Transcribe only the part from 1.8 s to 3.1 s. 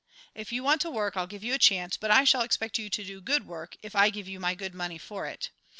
but I shall expect you to